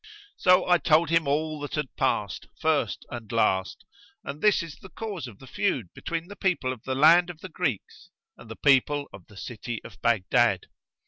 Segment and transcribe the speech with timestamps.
[0.35, 3.85] So I told him all that had passed, first and last;
[4.23, 7.41] and this is the cause of the feud between the people of the land of
[7.41, 10.65] the Greeks and the people of the city of Baghdad.